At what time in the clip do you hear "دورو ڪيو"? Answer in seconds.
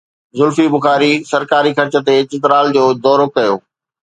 3.03-3.55